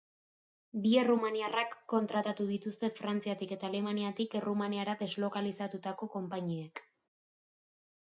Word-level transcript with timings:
Bi 0.83 0.91
errumaniarrak 0.99 1.75
kontratatu 1.93 2.47
dituzte 2.51 2.89
Frantziatik 2.99 3.53
eta 3.55 3.69
Alemaniatik 3.71 4.33
Errumaniara 4.39 4.95
deslokalizatutako 5.03 6.09
konpainiek. 6.17 6.83